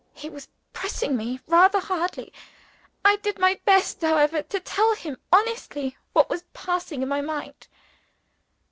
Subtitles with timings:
[0.15, 2.33] He was pressing me rather hardly.
[3.05, 7.67] I did my best, however, to tell him honestly what was passing in my mind.